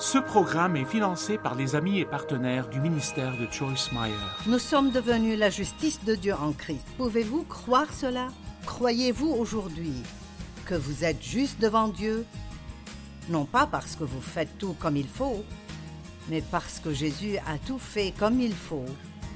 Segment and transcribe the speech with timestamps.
[0.00, 4.14] Ce programme est financé par les amis et partenaires du ministère de Joyce Meyer.
[4.46, 6.86] Nous sommes devenus la justice de Dieu en Christ.
[6.96, 8.28] Pouvez-vous croire cela?
[8.64, 10.04] Croyez-vous aujourd'hui
[10.66, 12.24] que vous êtes juste devant Dieu?
[13.28, 15.44] Non pas parce que vous faites tout comme il faut,
[16.28, 18.86] mais parce que Jésus a tout fait comme il faut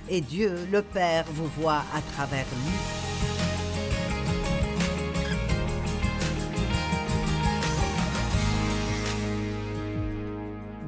[0.09, 3.02] et Dieu, le Père, vous voit à travers lui.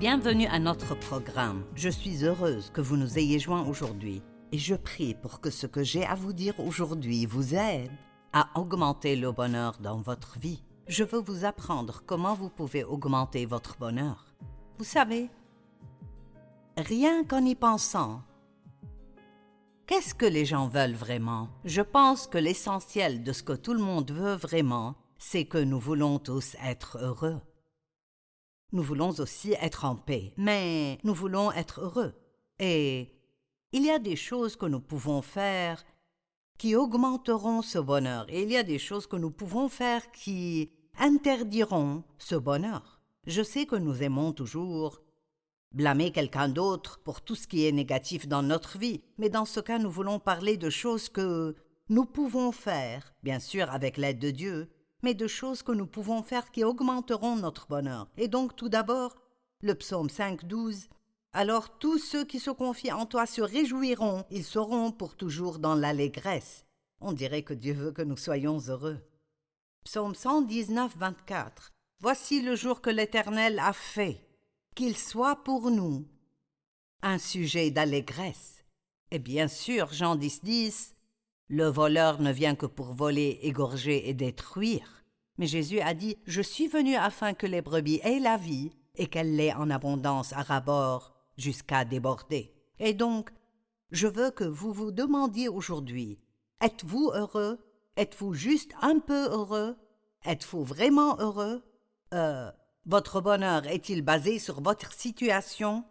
[0.04, 1.64] Bienvenue à notre programme.
[1.74, 4.20] Je suis heureuse que vous nous ayez joints aujourd'hui
[4.52, 7.90] et je prie pour que ce que j'ai à vous dire aujourd'hui vous aide
[8.34, 10.62] à augmenter le bonheur dans votre vie.
[10.88, 14.36] Je veux vous apprendre comment vous pouvez augmenter votre bonheur.
[14.76, 15.30] Vous savez,
[16.76, 18.20] rien qu'en y pensant,
[19.86, 21.48] qu'est-ce que les gens veulent vraiment?
[21.64, 25.80] Je pense que l'essentiel de ce que tout le monde veut vraiment, c'est que nous
[25.80, 27.40] voulons tous être heureux.
[28.74, 32.12] Nous voulons aussi être en paix, mais nous voulons être heureux.
[32.58, 33.12] Et
[33.70, 35.84] il y a des choses que nous pouvons faire
[36.58, 40.72] qui augmenteront ce bonheur, et il y a des choses que nous pouvons faire qui
[40.98, 43.00] interdiront ce bonheur.
[43.28, 45.02] Je sais que nous aimons toujours
[45.70, 49.60] blâmer quelqu'un d'autre pour tout ce qui est négatif dans notre vie, mais dans ce
[49.60, 51.54] cas nous voulons parler de choses que
[51.90, 54.68] nous pouvons faire, bien sûr avec l'aide de Dieu,
[55.04, 58.08] mais de choses que nous pouvons faire qui augmenteront notre bonheur.
[58.16, 59.14] Et donc tout d'abord,
[59.60, 60.88] le psaume 5, 12.
[61.34, 65.74] Alors tous ceux qui se confient en toi se réjouiront, ils seront pour toujours dans
[65.74, 66.64] l'allégresse.
[67.02, 68.98] On dirait que Dieu veut que nous soyons heureux.
[69.84, 71.72] Psaume 119, 24.
[72.00, 74.26] Voici le jour que l'Éternel a fait,
[74.74, 76.08] qu'il soit pour nous
[77.02, 78.64] un sujet d'allégresse.
[79.10, 80.93] Et bien sûr, Jean 10, 10,
[81.48, 85.04] le voleur ne vient que pour voler, égorger et détruire.
[85.38, 89.06] Mais Jésus a dit Je suis venu afin que les brebis aient la vie et
[89.06, 92.54] qu'elle l'ait en abondance à rabord jusqu'à déborder.
[92.78, 93.30] Et donc,
[93.90, 96.18] je veux que vous vous demandiez aujourd'hui
[96.60, 97.58] Êtes-vous heureux?
[97.96, 99.76] Êtes-vous juste un peu heureux?
[100.24, 101.62] Êtes-vous vraiment heureux?
[102.12, 102.50] Euh.
[102.86, 105.84] Votre bonheur est-il basé sur votre situation?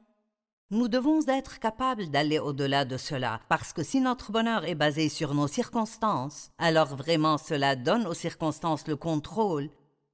[0.72, 5.10] Nous devons être capables d'aller au-delà de cela, parce que si notre bonheur est basé
[5.10, 9.70] sur nos circonstances, alors vraiment cela donne aux circonstances le contrôle,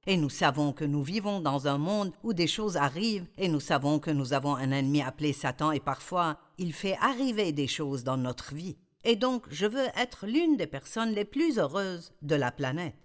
[0.06, 3.60] et nous savons que nous vivons dans un monde où des choses arrivent, et nous
[3.60, 8.04] savons que nous avons un ennemi appelé Satan, et parfois il fait arriver des choses
[8.04, 8.76] dans notre vie.
[9.04, 12.96] Et donc je veux être l'une des personnes les plus heureuses de la planète.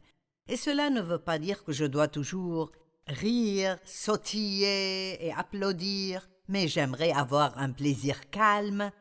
[0.47, 2.71] Et cela ne veut pas dire que je dois toujours
[3.07, 8.91] rire, sautiller et applaudir, mais j'aimerais avoir un plaisir calme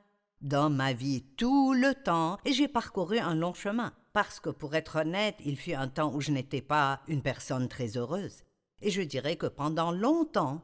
[0.40, 4.74] dans ma vie tout le temps, et j'ai parcouru un long chemin, parce que pour
[4.74, 8.44] être honnête, il fut un temps où je n'étais pas une personne très heureuse.
[8.82, 10.62] Et je dirais que pendant longtemps,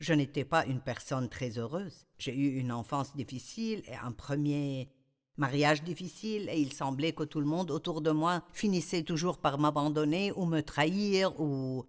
[0.00, 2.06] je n'étais pas une personne très heureuse.
[2.18, 4.90] J'ai eu une enfance difficile et un premier
[5.36, 9.58] mariage difficile, et il semblait que tout le monde autour de moi finissait toujours par
[9.58, 11.86] m'abandonner ou me trahir ou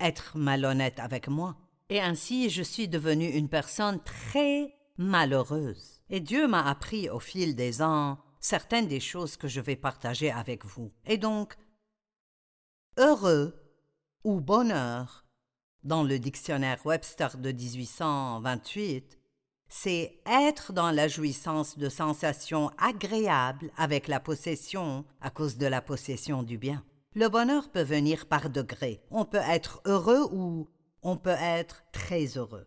[0.00, 1.56] être malhonnête avec moi.
[1.90, 6.00] Et ainsi je suis devenue une personne très malheureuse.
[6.10, 10.30] Et Dieu m'a appris au fil des ans certaines des choses que je vais partager
[10.30, 10.92] avec vous.
[11.06, 11.56] Et donc,
[12.96, 13.54] heureux
[14.24, 15.24] ou bonheur,
[15.84, 19.18] dans le dictionnaire Webster de 1828,
[19.68, 25.82] c'est être dans la jouissance de sensations agréables avec la possession à cause de la
[25.82, 26.84] possession du bien.
[27.14, 29.02] Le bonheur peut venir par degrés.
[29.10, 30.68] On peut être heureux ou
[31.08, 32.66] on peut être très heureux.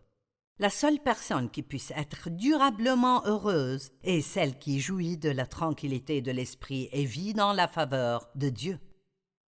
[0.58, 6.22] La seule personne qui puisse être durablement heureuse est celle qui jouit de la tranquillité
[6.22, 8.80] de l'esprit et vit dans la faveur de Dieu.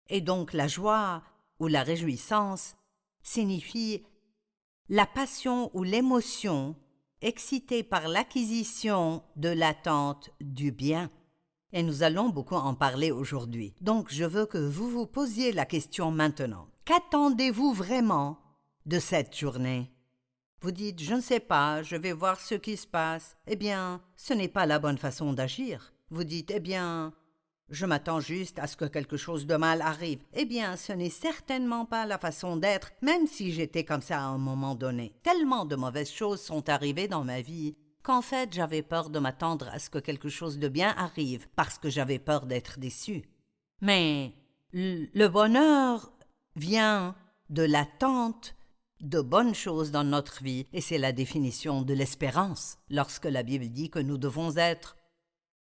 [0.09, 1.23] Et donc la joie
[1.59, 2.77] ou la réjouissance
[3.23, 4.05] signifie
[4.89, 6.77] la passion ou l'émotion
[7.23, 11.11] excitée par l'acquisition de l'attente du bien.
[11.73, 13.75] Et nous allons beaucoup en parler aujourd'hui.
[13.81, 16.69] Donc je veux que vous vous posiez la question maintenant.
[16.85, 18.39] Qu'attendez-vous vraiment
[18.87, 19.91] de cette journée.
[20.61, 23.37] Vous dites Je ne sais pas, je vais voir ce qui se passe.
[23.47, 25.93] Eh bien, ce n'est pas la bonne façon d'agir.
[26.11, 27.13] Vous dites Eh bien,
[27.69, 30.23] je m'attends juste à ce que quelque chose de mal arrive.
[30.33, 34.27] Eh bien, ce n'est certainement pas la façon d'être, même si j'étais comme ça à
[34.27, 35.13] un moment donné.
[35.23, 39.69] Tellement de mauvaises choses sont arrivées dans ma vie qu'en fait j'avais peur de m'attendre
[39.73, 43.25] à ce que quelque chose de bien arrive, parce que j'avais peur d'être déçu.
[43.81, 44.33] Mais
[44.73, 46.13] le bonheur
[46.55, 47.17] vient
[47.51, 48.55] de l'attente
[49.01, 52.79] de bonnes choses dans notre vie, et c'est la définition de l'espérance.
[52.89, 54.97] Lorsque la Bible dit que nous devons être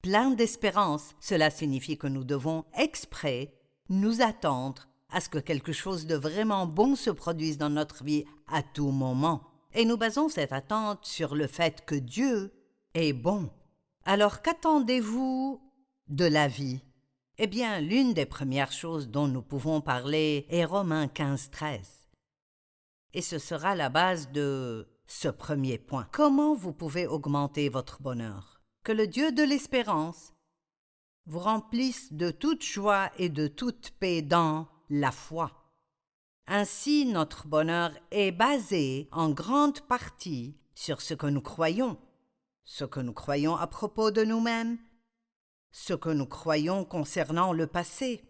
[0.02, 3.54] pleins d'espérance, cela signifie que nous devons exprès
[3.88, 8.24] nous attendre à ce que quelque chose de vraiment bon se produise dans notre vie
[8.46, 9.42] à tout moment.
[9.74, 12.52] Et nous basons cette attente sur le fait que Dieu
[12.94, 13.50] est bon.
[14.04, 15.60] Alors qu'attendez-vous
[16.08, 16.80] de la vie?
[17.38, 21.97] Eh bien, l'une des premières choses dont nous pouvons parler est Romains 15, 13.
[23.14, 26.08] Et ce sera la base de ce premier point.
[26.12, 28.60] Comment vous pouvez augmenter votre bonheur?
[28.84, 30.34] Que le Dieu de l'espérance
[31.26, 35.52] vous remplisse de toute joie et de toute paix dans la foi.
[36.46, 41.98] Ainsi notre bonheur est basé en grande partie sur ce que nous croyons,
[42.64, 44.78] ce que nous croyons à propos de nous-mêmes,
[45.70, 48.24] ce que nous croyons concernant le passé.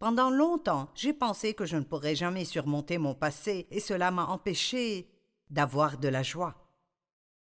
[0.00, 4.24] Pendant longtemps, j'ai pensé que je ne pourrais jamais surmonter mon passé et cela m'a
[4.24, 5.10] empêché
[5.50, 6.54] d'avoir de la joie.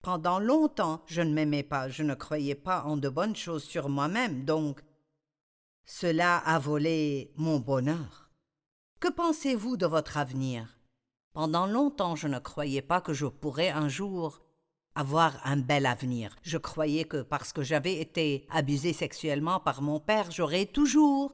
[0.03, 3.89] Pendant longtemps, je ne m'aimais pas, je ne croyais pas en de bonnes choses sur
[3.89, 4.83] moi-même, donc
[5.85, 8.29] cela a volé mon bonheur.
[8.99, 10.77] Que pensez-vous de votre avenir?
[11.33, 14.43] Pendant longtemps, je ne croyais pas que je pourrais un jour
[14.93, 16.35] avoir un bel avenir.
[16.43, 21.33] Je croyais que parce que j'avais été abusé sexuellement par mon père, j'aurais toujours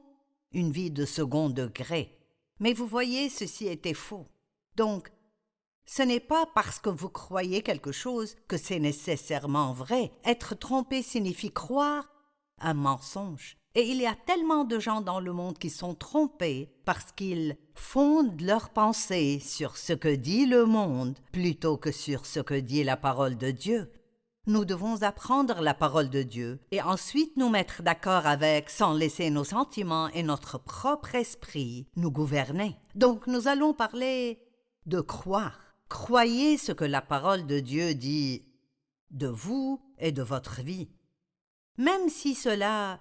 [0.52, 2.18] une vie de second degré.
[2.58, 4.26] Mais vous voyez, ceci était faux.
[4.76, 5.10] Donc,
[5.86, 10.12] ce n'est pas parce que vous croyez quelque chose que c'est nécessairement vrai.
[10.24, 12.10] Être trompé signifie croire
[12.58, 13.56] un mensonge.
[13.74, 17.56] Et il y a tellement de gens dans le monde qui sont trompés parce qu'ils
[17.74, 22.82] fondent leurs pensées sur ce que dit le monde plutôt que sur ce que dit
[22.82, 23.90] la parole de Dieu.
[24.46, 29.28] Nous devons apprendre la parole de Dieu et ensuite nous mettre d'accord avec sans laisser
[29.28, 32.78] nos sentiments et notre propre esprit nous gouverner.
[32.94, 34.40] Donc nous allons parler
[34.86, 35.74] de croire.
[35.90, 38.46] Croyez ce que la parole de Dieu dit
[39.10, 40.88] de vous et de votre vie.
[41.76, 43.00] Même si cela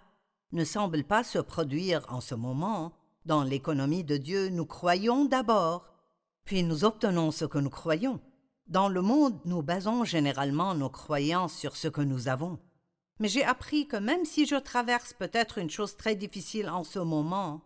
[0.51, 2.93] ne semble pas se produire en ce moment,
[3.25, 5.85] dans l'économie de Dieu, nous croyons d'abord,
[6.43, 8.19] puis nous obtenons ce que nous croyons.
[8.69, 12.59] Dans le monde, nous basons généralement nos croyances sur ce que nous avons.
[13.19, 16.99] Mais j'ai appris que même si je traverse peut-être une chose très difficile en ce
[16.99, 17.61] moment,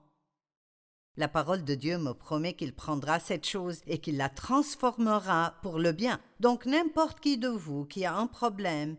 [1.18, 5.78] la parole de Dieu me promet qu'il prendra cette chose et qu'il la transformera pour
[5.78, 6.22] le bien.
[6.40, 8.96] Donc n'importe qui de vous qui a un problème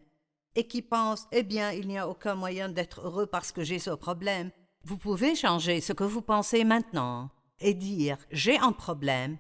[0.56, 3.78] et qui pense Eh bien, il n'y a aucun moyen d'être heureux parce que j'ai
[3.78, 4.50] ce problème,
[4.84, 7.30] vous pouvez changer ce que vous pensez maintenant
[7.60, 9.38] et dire J'ai un problème,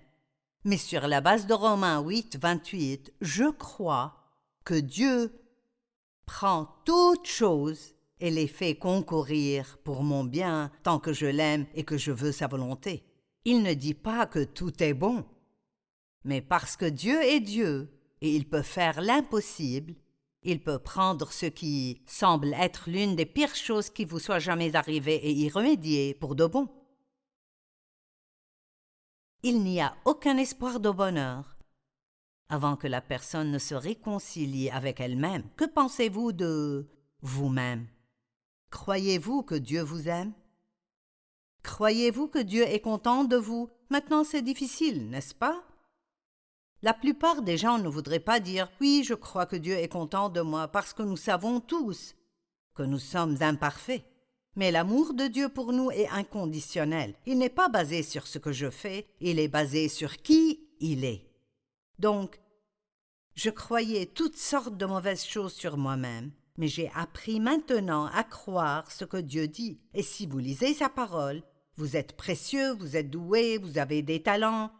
[0.64, 4.16] mais sur la base de Romains 8, 28, je crois
[4.64, 5.32] que Dieu
[6.26, 11.84] prend toutes choses et les fait concourir pour mon bien tant que je l'aime et
[11.84, 13.04] que je veux sa volonté.
[13.44, 15.24] Il ne dit pas que tout est bon,
[16.24, 17.90] mais parce que Dieu est Dieu
[18.22, 19.94] et il peut faire l'impossible,
[20.42, 24.76] il peut prendre ce qui semble être l'une des pires choses qui vous soit jamais
[24.76, 26.68] arrivée et y remédier pour de bon.
[29.46, 31.58] Il n'y a aucun espoir de bonheur
[32.48, 35.42] avant que la personne ne se réconcilie avec elle-même.
[35.56, 36.88] Que pensez-vous de
[37.20, 37.86] vous-même?
[38.70, 40.32] Croyez-vous que Dieu vous aime?
[41.62, 43.68] Croyez-vous que Dieu est content de vous?
[43.90, 45.62] Maintenant c'est difficile, n'est-ce pas?
[46.80, 50.30] La plupart des gens ne voudraient pas dire Oui, je crois que Dieu est content
[50.30, 52.14] de moi, parce que nous savons tous
[52.74, 54.06] que nous sommes imparfaits.
[54.56, 57.14] Mais l'amour de Dieu pour nous est inconditionnel.
[57.26, 61.04] Il n'est pas basé sur ce que je fais, il est basé sur qui il
[61.04, 61.26] est.
[61.98, 62.40] Donc,
[63.34, 68.90] je croyais toutes sortes de mauvaises choses sur moi-même, mais j'ai appris maintenant à croire
[68.92, 69.80] ce que Dieu dit.
[69.92, 71.42] Et si vous lisez sa parole,
[71.76, 74.70] vous êtes précieux, vous êtes doué, vous avez des talents,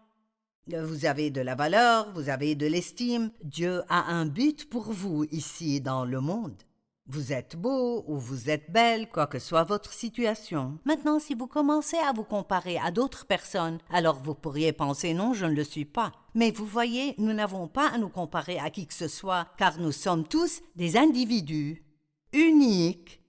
[0.68, 3.30] vous avez de la valeur, vous avez de l'estime.
[3.42, 6.62] Dieu a un but pour vous ici dans le monde.
[7.06, 10.78] Vous êtes beau ou vous êtes belle, quoi que soit votre situation.
[10.86, 15.34] Maintenant, si vous commencez à vous comparer à d'autres personnes, alors vous pourriez penser non,
[15.34, 16.12] je ne le suis pas.
[16.34, 19.78] Mais vous voyez, nous n'avons pas à nous comparer à qui que ce soit, car
[19.78, 21.84] nous sommes tous des individus
[22.32, 23.20] uniques,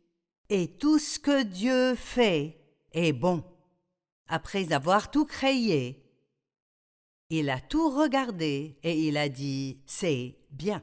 [0.49, 2.57] et tout ce que Dieu fait
[2.93, 3.43] est bon.
[4.27, 6.03] Après avoir tout créé,
[7.29, 10.81] il a tout regardé et il a dit c'est bien.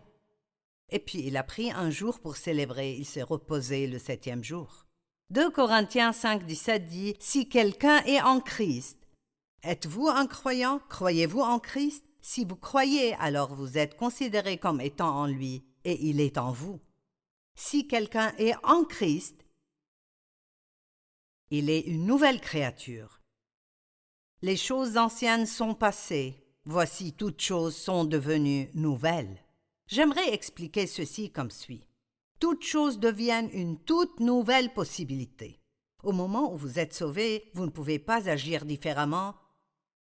[0.93, 4.87] Et puis il a pris un jour pour célébrer, il s'est reposé le septième jour.
[5.31, 8.99] 2 Corinthiens 5, 17 dit Si quelqu'un est en Christ,
[9.63, 10.81] êtes-vous un croyant?
[10.91, 12.05] Croyez-vous en Christ?
[12.21, 16.53] Si vous croyez, alors vous êtes considéré comme étant en lui, et il est en
[16.53, 16.79] vous.
[17.55, 19.47] Si quelqu'un est en Christ,
[21.51, 23.23] il est une nouvelle créature.
[24.43, 29.43] Les choses anciennes sont passées, voici toutes choses sont devenues nouvelles.
[29.87, 31.87] J'aimerais expliquer ceci comme suit.
[32.41, 35.61] Toutes choses deviennent une toute nouvelle possibilité.
[36.03, 39.35] Au moment où vous êtes sauvé, vous ne pouvez pas agir différemment,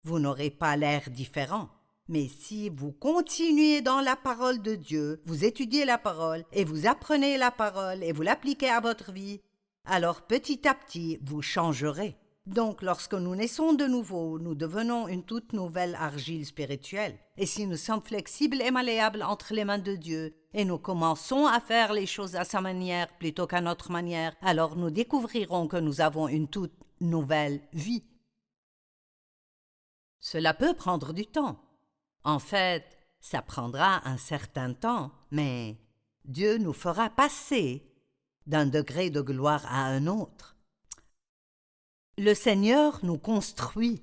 [0.04, 1.68] vous n'aurez pas l'air différent.
[2.08, 6.86] Mais si vous continuez dans la parole de Dieu, vous étudiez la parole et vous
[6.86, 9.40] apprenez la parole et vous l'appliquez à votre vie,
[9.84, 12.16] alors petit à petit vous changerez.
[12.46, 17.16] Donc lorsque nous naissons de nouveau, nous devenons une toute nouvelle argile spirituelle.
[17.36, 21.46] Et si nous sommes flexibles et malléables entre les mains de Dieu, et nous commençons
[21.46, 25.76] à faire les choses à sa manière plutôt qu'à notre manière, alors nous découvrirons que
[25.76, 28.04] nous avons une toute nouvelle vie.
[30.18, 31.60] Cela peut prendre du temps.
[32.24, 35.78] En fait, ça prendra un certain temps, mais
[36.24, 37.88] Dieu nous fera passer
[38.46, 40.56] d'un degré de gloire à un autre.
[42.18, 44.02] Le Seigneur nous construit.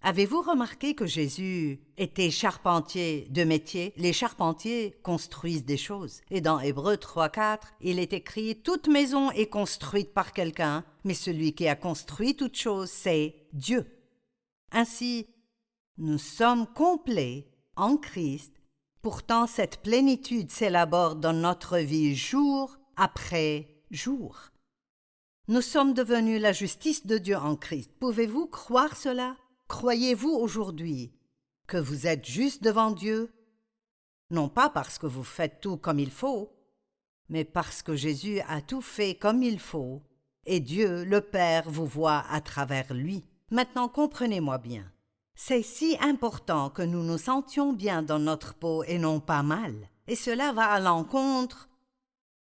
[0.00, 3.92] Avez-vous remarqué que Jésus était charpentier de métier?
[3.98, 6.22] Les charpentiers construisent des choses.
[6.30, 11.12] Et dans Hébreux 3, 4, il est écrit Toute maison est construite par quelqu'un, mais
[11.12, 13.84] celui qui a construit toute chose, c'est Dieu.
[14.72, 15.26] Ainsi,
[15.98, 18.54] nous sommes complets en Christ.
[19.02, 24.52] Pourtant, cette plénitude s'élabore dans notre vie jour après jour.
[25.48, 27.92] Nous sommes devenus la justice de Dieu en Christ.
[28.00, 29.36] Pouvez-vous croire cela?
[29.68, 31.12] Croyez-vous aujourd'hui
[31.68, 33.32] que vous êtes juste devant Dieu?
[34.32, 36.52] Non pas parce que vous faites tout comme il faut,
[37.28, 40.02] mais parce que Jésus a tout fait comme il faut,
[40.46, 43.22] et Dieu, le Père, vous voit à travers lui.
[43.52, 44.90] Maintenant comprenez-moi bien.
[45.36, 49.74] C'est si important que nous nous sentions bien dans notre peau et non pas mal.
[50.08, 51.68] Et cela va à l'encontre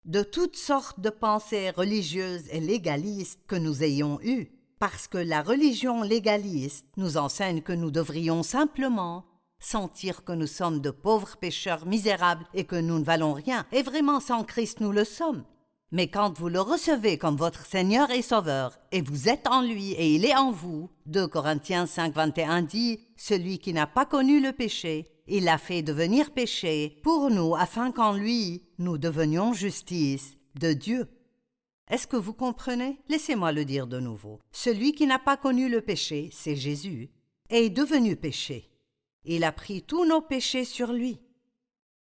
[0.06, 4.48] de toutes sortes de pensées religieuses et légalistes que nous ayons eues,
[4.78, 9.24] parce que la religion légaliste nous enseigne que nous devrions simplement
[9.58, 13.82] sentir que nous sommes de pauvres pécheurs misérables et que nous ne valons rien, et
[13.82, 15.44] vraiment sans Christ nous le sommes.
[15.90, 19.92] Mais quand vous le recevez comme votre Seigneur et Sauveur, et vous êtes en lui
[19.92, 24.40] et il est en vous, 2 Corinthiens 5, 21 dit, Celui qui n'a pas connu
[24.40, 30.36] le péché, il l'a fait devenir péché pour nous afin qu'en lui nous devenions justice
[30.58, 31.08] de Dieu.
[31.88, 32.98] Est-ce que vous comprenez?
[33.08, 34.40] Laissez-moi le dire de nouveau.
[34.50, 37.10] Celui qui n'a pas connu le péché, c'est Jésus,
[37.48, 38.70] est devenu péché.
[39.24, 41.20] Il a pris tous nos péchés sur lui.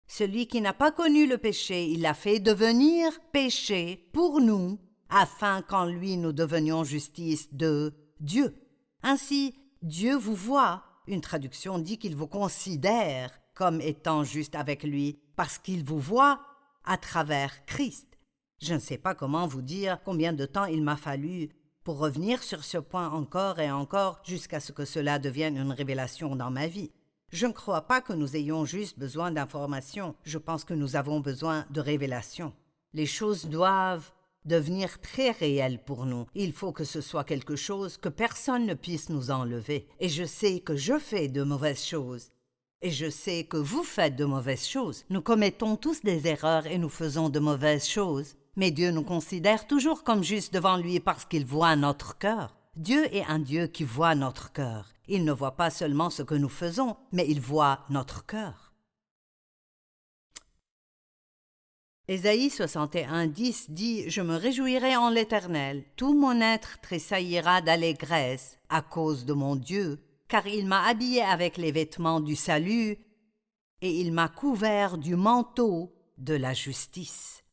[0.07, 5.61] Celui qui n'a pas connu le péché, il l'a fait devenir péché pour nous, afin
[5.61, 8.55] qu'en lui nous devenions justice de Dieu.
[9.01, 15.19] Ainsi, Dieu vous voit une traduction dit qu'il vous considère comme étant juste avec lui,
[15.35, 16.39] parce qu'il vous voit
[16.85, 18.17] à travers Christ.
[18.61, 21.49] Je ne sais pas comment vous dire combien de temps il m'a fallu
[21.83, 26.35] pour revenir sur ce point encore et encore jusqu'à ce que cela devienne une révélation
[26.35, 26.91] dans ma vie.
[27.31, 31.19] Je ne crois pas que nous ayons juste besoin d'informations, je pense que nous avons
[31.19, 32.53] besoin de révélations.
[32.93, 34.11] Les choses doivent
[34.45, 36.25] devenir très réel pour nous.
[36.35, 39.87] Il faut que ce soit quelque chose que personne ne puisse nous enlever.
[39.99, 42.31] Et je sais que je fais de mauvaises choses.
[42.81, 45.03] Et je sais que vous faites de mauvaises choses.
[45.09, 48.35] Nous commettons tous des erreurs et nous faisons de mauvaises choses.
[48.55, 52.55] Mais Dieu nous considère toujours comme justes devant lui parce qu'il voit notre cœur.
[52.75, 54.93] Dieu est un Dieu qui voit notre cœur.
[55.09, 58.68] Il ne voit pas seulement ce que nous faisons, mais il voit notre cœur.
[62.11, 68.81] Ésaïe 61, 10 dit Je me réjouirai en l'Éternel, tout mon être tressaillira d'allégresse à
[68.81, 72.97] cause de mon Dieu, car il m'a habillé avec les vêtements du salut,
[73.81, 77.43] et il m'a couvert du manteau de la justice.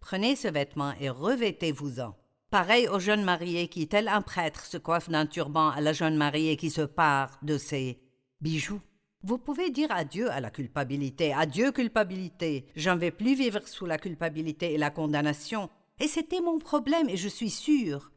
[0.00, 2.16] Prenez ce vêtement et revêtez-vous-en.
[2.48, 6.16] Pareil aux jeunes mariés qui, tel un prêtre, se coiffe d'un turban à la jeune
[6.16, 8.00] mariée qui se pare de ses
[8.40, 8.80] bijoux.
[9.24, 13.86] Vous pouvez dire adieu à la culpabilité, adieu culpabilité, je ne vais plus vivre sous
[13.86, 15.70] la culpabilité et la condamnation.
[16.00, 18.10] Et c'était mon problème, et je suis sûre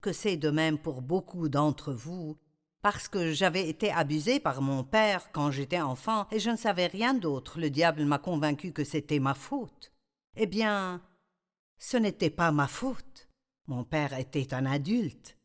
[0.00, 2.36] que c'est de même pour beaucoup d'entre vous,
[2.82, 6.88] parce que j'avais été abusée par mon père quand j'étais enfant, et je ne savais
[6.88, 9.92] rien d'autre, le diable m'a convaincu que c'était ma faute.
[10.36, 11.00] Eh bien,
[11.78, 13.28] ce n'était pas ma faute.
[13.68, 15.36] Mon père était un adulte.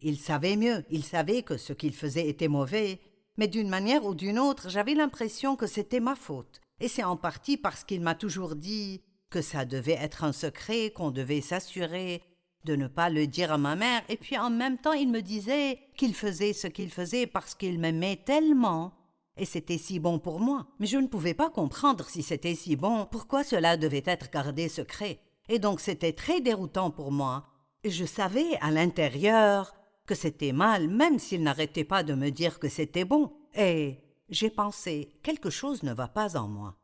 [0.00, 3.00] Il savait mieux, il savait que ce qu'il faisait était mauvais,
[3.36, 6.60] mais d'une manière ou d'une autre, j'avais l'impression que c'était ma faute.
[6.80, 10.90] Et c'est en partie parce qu'il m'a toujours dit que ça devait être un secret,
[10.90, 12.22] qu'on devait s'assurer
[12.64, 15.20] de ne pas le dire à ma mère, et puis en même temps il me
[15.20, 18.94] disait qu'il faisait ce qu'il faisait parce qu'il m'aimait tellement.
[19.36, 20.66] Et c'était si bon pour moi.
[20.78, 24.68] Mais je ne pouvais pas comprendre si c'était si bon, pourquoi cela devait être gardé
[24.68, 25.18] secret?
[25.48, 27.44] Et donc c'était très déroutant pour moi.
[27.82, 29.74] Et je savais à l'intérieur
[30.06, 33.32] que c'était mal, même s'il n'arrêtait pas de me dire que c'était bon.
[33.54, 36.76] Et j'ai pensé, quelque chose ne va pas en moi.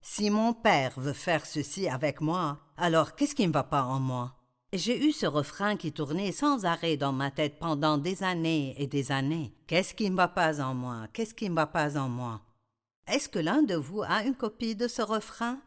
[0.00, 4.00] Si mon père veut faire ceci avec moi, alors qu'est-ce qui ne va pas en
[4.00, 4.34] moi?
[4.72, 8.88] J'ai eu ce refrain qui tournait sans arrêt dans ma tête pendant des années et
[8.88, 9.54] des années.
[9.68, 11.06] Qu'est-ce qui ne va pas en moi?
[11.12, 12.42] Qu'est-ce qui ne va pas en moi?
[13.06, 15.60] Est-ce que l'un de vous a une copie de ce refrain?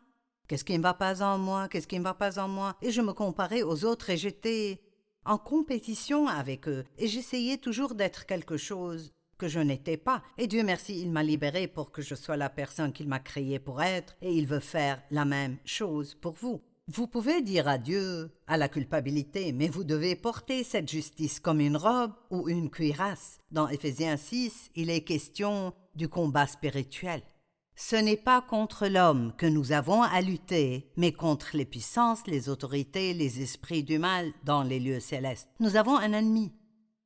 [0.47, 1.67] Qu'est-ce qui ne va pas en moi?
[1.67, 2.75] Qu'est-ce qui ne va pas en moi?
[2.81, 4.81] Et je me comparais aux autres et j'étais
[5.27, 10.23] en compétition avec eux et j'essayais toujours d'être quelque chose que je n'étais pas.
[10.37, 13.59] Et Dieu merci, il m'a libéré pour que je sois la personne qu'il m'a créée
[13.59, 16.61] pour être et il veut faire la même chose pour vous.
[16.89, 21.75] Vous pouvez dire adieu à la culpabilité, mais vous devez porter cette justice comme une
[21.75, 23.39] robe ou une cuirasse.
[23.51, 27.21] Dans Éphésiens 6, il est question du combat spirituel.
[27.79, 32.49] Ce n'est pas contre l'homme que nous avons à lutter, mais contre les puissances, les
[32.49, 35.47] autorités, les esprits du mal dans les lieux célestes.
[35.59, 36.51] Nous avons un ennemi.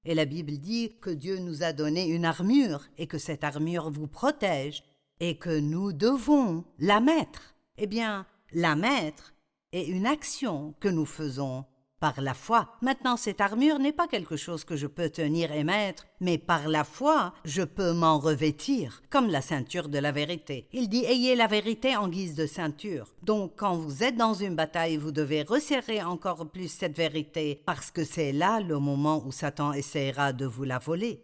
[0.05, 3.91] Et la Bible dit que Dieu nous a donné une armure et que cette armure
[3.91, 4.85] vous protège
[5.19, 7.53] et que nous devons la mettre.
[7.77, 9.33] Eh bien, la mettre
[9.73, 11.65] est une action que nous faisons
[12.01, 12.67] par la foi.
[12.81, 16.67] Maintenant, cette armure n'est pas quelque chose que je peux tenir et mettre, mais par
[16.67, 20.67] la foi, je peux m'en revêtir, comme la ceinture de la vérité.
[20.73, 23.13] Il dit Ayez la vérité en guise de ceinture.
[23.21, 27.91] Donc, quand vous êtes dans une bataille, vous devez resserrer encore plus cette vérité, parce
[27.91, 31.23] que c'est là le moment où Satan essaiera de vous la voler.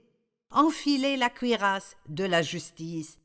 [0.52, 3.20] Enfilez la cuirasse de la justice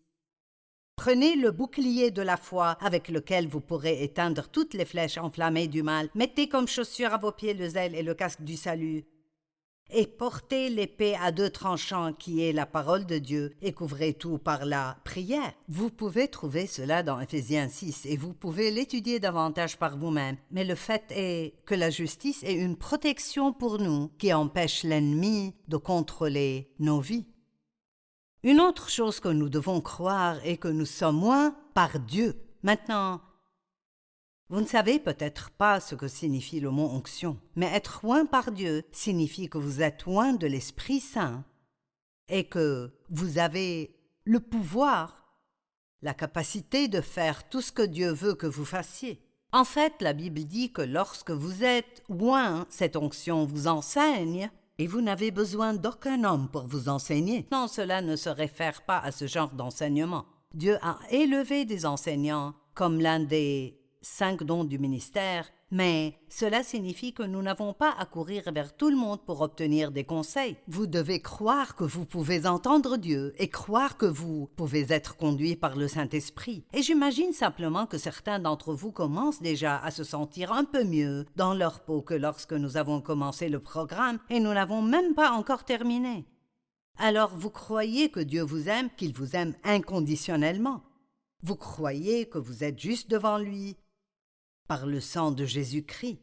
[1.04, 5.66] Prenez le bouclier de la foi avec lequel vous pourrez éteindre toutes les flèches enflammées
[5.66, 6.08] du mal.
[6.14, 9.04] Mettez comme chaussure à vos pieds le zèle et le casque du salut.
[9.90, 14.38] Et portez l'épée à deux tranchants qui est la parole de Dieu et couvrez tout
[14.38, 15.52] par la prière.
[15.68, 20.36] Vous pouvez trouver cela dans Ephésiens 6 et vous pouvez l'étudier davantage par vous-même.
[20.52, 25.56] Mais le fait est que la justice est une protection pour nous qui empêche l'ennemi
[25.66, 27.26] de contrôler nos vies.
[28.44, 32.42] Une autre chose que nous devons croire est que nous sommes moins par Dieu.
[32.64, 33.20] Maintenant,
[34.48, 38.50] vous ne savez peut-être pas ce que signifie le mot onction, mais être loin par
[38.50, 41.44] Dieu signifie que vous êtes loin de l'Esprit Saint
[42.28, 43.94] et que vous avez
[44.24, 45.38] le pouvoir,
[46.02, 49.24] la capacité de faire tout ce que Dieu veut que vous fassiez.
[49.52, 54.50] En fait, la Bible dit que lorsque vous êtes loin, cette onction vous enseigne
[54.82, 57.46] et vous n'avez besoin d'aucun homme pour vous enseigner.
[57.52, 60.24] Non, cela ne se réfère pas à ce genre d'enseignement.
[60.54, 67.14] Dieu a élevé des enseignants comme l'un des cinq dons du ministère, mais cela signifie
[67.14, 70.56] que nous n'avons pas à courir vers tout le monde pour obtenir des conseils.
[70.68, 75.56] Vous devez croire que vous pouvez entendre Dieu et croire que vous pouvez être conduit
[75.56, 76.66] par le Saint-Esprit.
[76.74, 81.24] Et j'imagine simplement que certains d'entre vous commencent déjà à se sentir un peu mieux
[81.36, 85.30] dans leur peau que lorsque nous avons commencé le programme et nous n'avons même pas
[85.30, 86.26] encore terminé.
[86.98, 90.82] Alors vous croyez que Dieu vous aime, qu'il vous aime inconditionnellement.
[91.42, 93.76] Vous croyez que vous êtes juste devant lui,
[94.72, 96.18] par le sang de Jésus-Christ.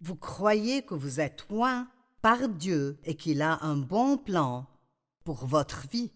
[0.00, 1.88] Vous croyez que vous êtes loin
[2.20, 4.66] par Dieu et qu'il a un bon plan
[5.22, 6.10] pour votre vie.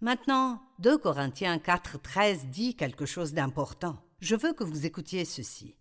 [0.00, 3.98] Maintenant, 2 Corinthiens 4.13 dit quelque chose d'important.
[4.20, 5.74] Je veux que vous écoutiez ceci.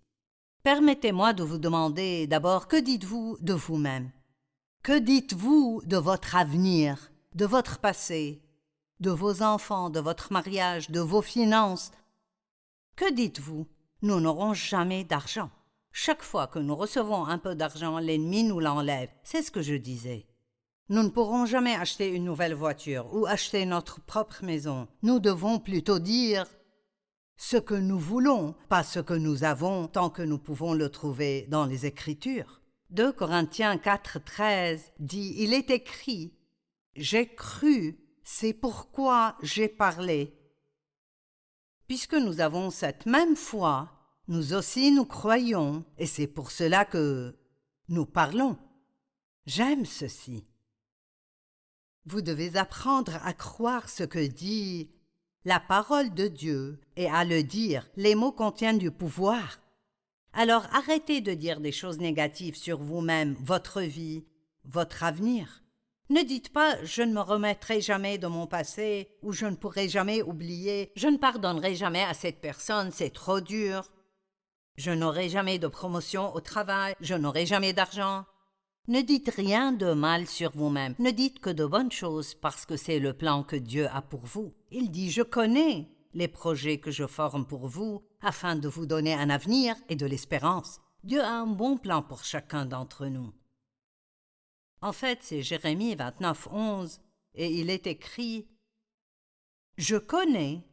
[0.63, 4.11] Permettez-moi de vous demander d'abord que dites-vous de vous-même?
[4.81, 8.41] Que dites-vous de votre avenir, de votre passé,
[9.01, 11.91] de vos enfants, de votre mariage, de vos finances?
[12.95, 13.67] Que dites-vous?
[14.01, 15.51] Nous n'aurons jamais d'argent.
[15.91, 19.09] Chaque fois que nous recevons un peu d'argent, l'ennemi nous l'enlève.
[19.23, 20.27] C'est ce que je disais.
[20.89, 24.87] Nous ne pourrons jamais acheter une nouvelle voiture ou acheter notre propre maison.
[25.03, 26.47] Nous devons plutôt dire
[27.37, 31.45] ce que nous voulons, pas ce que nous avons, tant que nous pouvons le trouver
[31.49, 32.61] dans les Écritures.
[32.89, 36.33] 2 Corinthiens 4, 13 dit Il est écrit
[36.95, 40.38] J'ai cru, c'est pourquoi j'ai parlé.
[41.89, 43.89] Puisque nous avons cette même foi,
[44.27, 47.35] nous aussi nous croyons, et c'est pour cela que
[47.87, 48.59] nous parlons.
[49.47, 50.45] J'aime ceci.
[52.05, 54.91] Vous devez apprendre à croire ce que dit
[55.45, 57.89] la parole de Dieu et à le dire.
[57.95, 59.59] Les mots contiennent du pouvoir.
[60.31, 64.25] Alors arrêtez de dire des choses négatives sur vous-même, votre vie,
[64.63, 65.63] votre avenir.
[66.11, 69.87] Ne dites pas je ne me remettrai jamais de mon passé ou je ne pourrai
[69.87, 73.83] jamais oublier, je ne pardonnerai jamais à cette personne, c'est trop dur.
[74.75, 78.25] Je n'aurai jamais de promotion au travail, je n'aurai jamais d'argent.
[78.87, 82.75] Ne dites rien de mal sur vous-même, ne dites que de bonnes choses parce que
[82.75, 84.55] c'est le plan que Dieu a pour vous.
[84.71, 89.13] Il dit Je connais les projets que je forme pour vous afin de vous donner
[89.13, 90.81] un avenir et de l'espérance.
[91.03, 93.31] Dieu a un bon plan pour chacun d'entre nous.
[94.81, 97.01] En fait, c'est Jérémie 29, 11,
[97.35, 98.47] et il est écrit
[99.77, 100.63] Je connais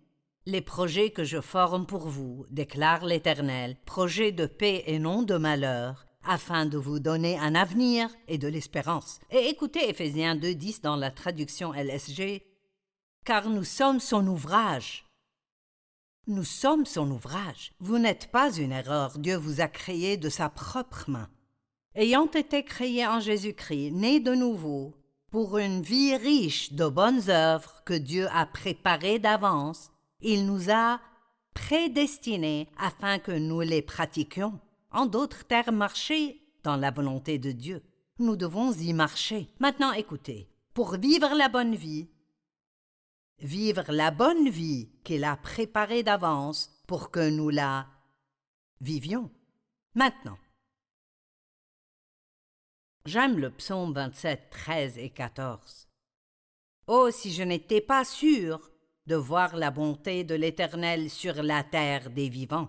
[0.47, 5.37] les projets que je forme pour vous, déclare l'Éternel, projets de paix et non de
[5.37, 9.19] malheur, afin de vous donner un avenir et de l'espérance.
[9.31, 12.43] Et écoutez Éphésiens 2.10 dans la traduction LSG,
[13.25, 15.05] car nous sommes son ouvrage.
[16.29, 17.73] Nous sommes son ouvrage.
[17.81, 19.19] Vous n'êtes pas une erreur.
[19.19, 21.29] Dieu vous a créé de sa propre main.
[21.99, 24.95] Ayant été créé en Jésus-Christ, né de nouveau,
[25.31, 31.01] pour une vie riche de bonnes œuvres que Dieu a préparées d'avance, il nous a
[31.55, 34.61] prédestinés afin que nous les pratiquions.
[34.91, 37.83] En d'autres termes, marcher dans la volonté de Dieu.
[38.19, 39.49] Nous devons y marcher.
[39.59, 42.11] Maintenant écoutez, pour vivre la bonne vie,
[43.39, 47.87] vivre la bonne vie qu'il a préparée d'avance pour que nous la
[48.83, 49.31] vivions.
[49.95, 50.37] Maintenant,
[53.07, 55.89] j'aime le psaume 27, 13 et 14.
[56.89, 58.71] Oh, si je n'étais pas sûr
[59.07, 62.69] de voir la bonté de l'Éternel sur la terre des vivants.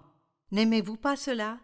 [0.52, 1.58] N'aimez-vous pas cela?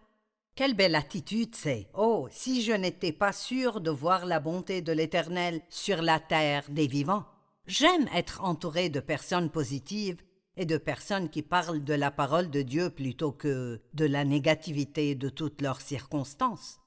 [0.55, 4.91] Quelle belle attitude c'est Oh, si je n'étais pas sûr de voir la bonté de
[4.91, 7.25] l'Éternel sur la terre des vivants.
[7.65, 10.21] J'aime être entouré de personnes positives
[10.57, 15.15] et de personnes qui parlent de la parole de Dieu plutôt que de la négativité
[15.15, 16.82] de toutes leurs circonstances.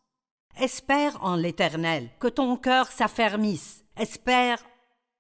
[0.58, 3.84] Espère en l'Éternel, que ton cœur s'affermisse.
[3.94, 4.58] Espère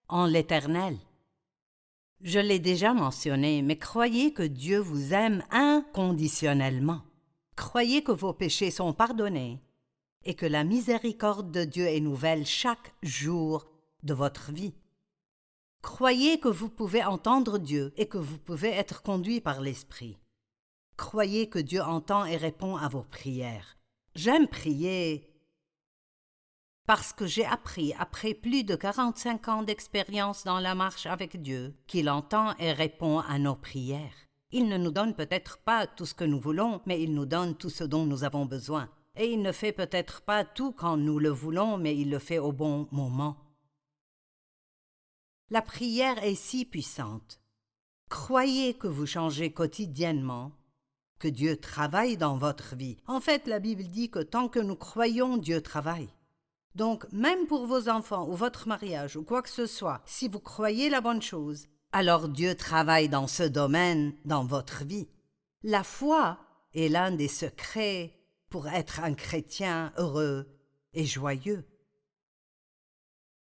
[0.08, 0.96] en l'Éternel.
[2.22, 7.02] Je l'ai déjà mentionné, mais croyez que Dieu vous aime inconditionnellement.
[7.54, 9.60] Croyez que vos péchés sont pardonnés
[10.24, 13.66] et que la miséricorde de Dieu est nouvelle chaque jour
[14.04, 14.74] de votre vie.
[15.82, 20.18] Croyez que vous pouvez entendre Dieu et que vous pouvez être conduit par l'Esprit.
[20.96, 23.75] Croyez que Dieu entend et répond à vos prières.
[24.16, 25.30] J'aime prier
[26.86, 31.74] parce que j'ai appris, après plus de quarante-cinq ans d'expérience dans la marche avec Dieu,
[31.86, 34.14] qu'il entend et répond à nos prières.
[34.52, 37.56] Il ne nous donne peut-être pas tout ce que nous voulons, mais il nous donne
[37.56, 38.88] tout ce dont nous avons besoin.
[39.16, 42.38] Et il ne fait peut-être pas tout quand nous le voulons, mais il le fait
[42.38, 43.36] au bon moment.
[45.50, 47.42] La prière est si puissante.
[48.08, 50.52] Croyez que vous changez quotidiennement,
[51.18, 52.96] que Dieu travaille dans votre vie.
[53.06, 56.08] En fait, la Bible dit que tant que nous croyons, Dieu travaille.
[56.74, 60.40] Donc, même pour vos enfants ou votre mariage ou quoi que ce soit, si vous
[60.40, 65.08] croyez la bonne chose, alors Dieu travaille dans ce domaine dans votre vie.
[65.62, 66.38] La foi
[66.74, 68.12] est l'un des secrets
[68.50, 70.46] pour être un chrétien heureux
[70.92, 71.64] et joyeux.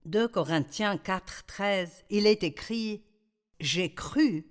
[0.05, 3.03] 2 Corinthiens 4, 13, il est écrit
[3.59, 4.45] J'ai cru,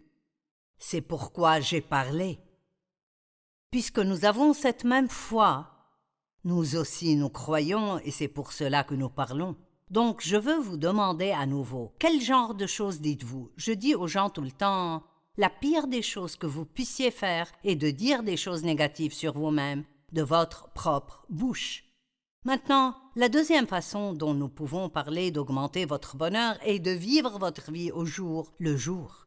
[0.78, 2.40] c'est pourquoi j'ai parlé.
[3.76, 5.70] Puisque nous avons cette même foi,
[6.44, 9.54] nous aussi nous croyons et c'est pour cela que nous parlons.
[9.90, 13.50] Donc je veux vous demander à nouveau, quel genre de choses dites-vous?
[13.58, 15.02] Je dis aux gens tout le temps,
[15.36, 19.34] la pire des choses que vous puissiez faire est de dire des choses négatives sur
[19.34, 21.84] vous-même, de votre propre bouche.
[22.46, 27.70] Maintenant, la deuxième façon dont nous pouvons parler d'augmenter votre bonheur est de vivre votre
[27.70, 29.26] vie au jour le jour.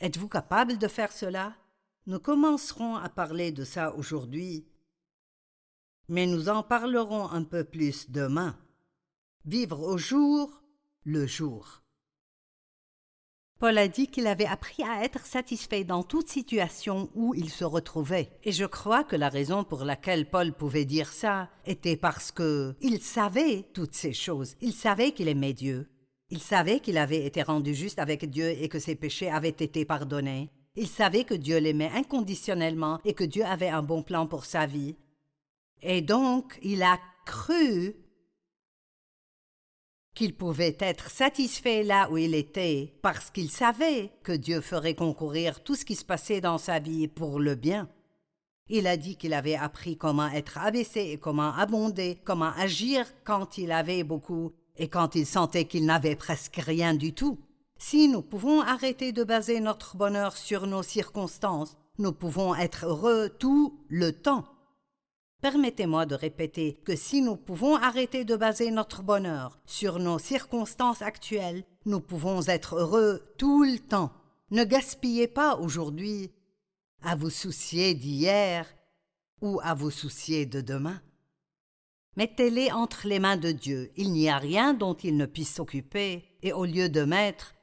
[0.00, 1.54] Êtes-vous capable de faire cela?
[2.06, 4.66] Nous commencerons à parler de ça aujourd'hui
[6.10, 8.58] mais nous en parlerons un peu plus demain.
[9.46, 10.60] Vivre au jour
[11.04, 11.82] le jour.
[13.60, 17.64] Paul a dit qu'il avait appris à être satisfait dans toute situation où il se
[17.64, 18.32] retrouvait.
[18.42, 22.74] Et je crois que la raison pour laquelle Paul pouvait dire ça était parce que
[22.80, 24.56] il savait toutes ces choses.
[24.60, 25.88] Il savait qu'il aimait Dieu.
[26.30, 29.84] Il savait qu'il avait été rendu juste avec Dieu et que ses péchés avaient été
[29.84, 30.50] pardonnés.
[30.76, 34.66] Il savait que Dieu l'aimait inconditionnellement et que Dieu avait un bon plan pour sa
[34.66, 34.96] vie.
[35.82, 37.96] Et donc il a cru
[40.14, 45.62] qu'il pouvait être satisfait là où il était, parce qu'il savait que Dieu ferait concourir
[45.62, 47.88] tout ce qui se passait dans sa vie pour le bien.
[48.68, 53.58] Il a dit qu'il avait appris comment être abaissé et comment abonder, comment agir quand
[53.58, 57.38] il avait beaucoup et quand il sentait qu'il n'avait presque rien du tout.
[57.82, 63.30] Si nous pouvons arrêter de baser notre bonheur sur nos circonstances, nous pouvons être heureux
[63.30, 64.44] tout le temps.
[65.40, 71.00] Permettez-moi de répéter que si nous pouvons arrêter de baser notre bonheur sur nos circonstances
[71.00, 74.12] actuelles, nous pouvons être heureux tout le temps.
[74.50, 76.30] Ne gaspillez pas aujourd'hui
[77.02, 78.66] à vous soucier d'hier
[79.40, 81.00] ou à vous soucier de demain.
[82.18, 86.26] Mettez-les entre les mains de Dieu, il n'y a rien dont il ne puisse s'occuper,
[86.42, 87.54] et au lieu de mettre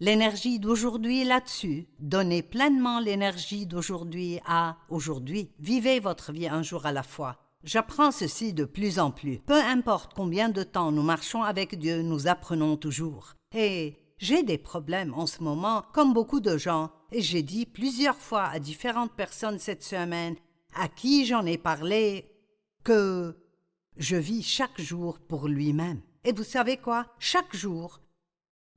[0.00, 1.86] l'énergie d'aujourd'hui là-dessus.
[2.00, 5.50] Donnez pleinement l'énergie d'aujourd'hui à aujourd'hui.
[5.60, 7.36] Vivez votre vie un jour à la fois.
[7.62, 9.38] J'apprends ceci de plus en plus.
[9.40, 13.34] Peu importe combien de temps nous marchons avec Dieu, nous apprenons toujours.
[13.54, 18.16] Et j'ai des problèmes en ce moment, comme beaucoup de gens, et j'ai dit plusieurs
[18.16, 20.36] fois à différentes personnes cette semaine,
[20.74, 22.32] à qui j'en ai parlé,
[22.84, 23.36] que
[23.98, 26.00] je vis chaque jour pour lui-même.
[26.24, 27.06] Et vous savez quoi?
[27.18, 28.00] Chaque jour,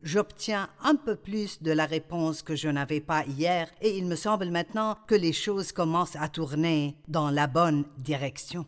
[0.04, 4.16] j'obtiens un peu plus de la réponse que je n'avais pas hier, et il me
[4.16, 8.66] semble maintenant que les choses commencent à tourner dans la bonne direction.